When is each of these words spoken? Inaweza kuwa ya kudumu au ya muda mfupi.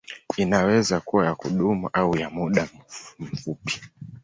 Inaweza 0.37 0.99
kuwa 0.99 1.25
ya 1.25 1.35
kudumu 1.35 1.89
au 1.93 2.17
ya 2.17 2.29
muda 2.29 2.67
mfupi. 3.19 3.81